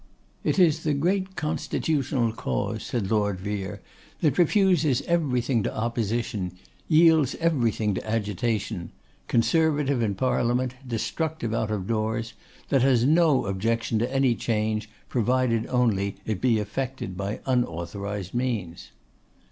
[0.43, 3.81] 'It is the great constitutional cause,' said Lord Vere,
[4.21, 6.53] 'that refuses everything to opposition;
[6.87, 8.91] yields everything to agitation;
[9.27, 12.33] conservative in Parliament, destructive out of doors;
[12.69, 18.89] that has no objection to any change provided only it be effected by unauthorised means.